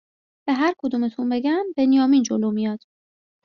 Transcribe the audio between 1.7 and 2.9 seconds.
بنیامین جلو میاد